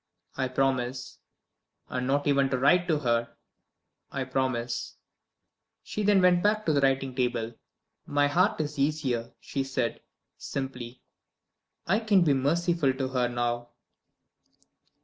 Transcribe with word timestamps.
"I 0.35 0.47
promise." 0.47 1.19
"And 1.87 2.07
not 2.07 2.25
even 2.25 2.49
to 2.49 2.57
write 2.57 2.87
to 2.87 2.97
her." 2.97 3.35
"I 4.11 4.23
promise." 4.23 4.95
She 5.83 6.03
went 6.03 6.41
back 6.41 6.65
to 6.65 6.73
the 6.73 6.81
writing 6.81 7.13
table. 7.13 7.53
"My 8.07 8.25
heart 8.25 8.59
is 8.59 8.79
easier," 8.79 9.31
she 9.39 9.63
said, 9.63 10.01
simply. 10.39 11.03
"I 11.85 11.99
can 11.99 12.23
be 12.23 12.33
merciful 12.33 12.93
to 12.93 13.09
her 13.09 13.27
now." 13.27 13.69